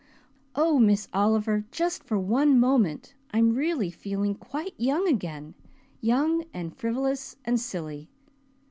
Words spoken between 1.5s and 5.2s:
just for one moment I'm really feeling quite young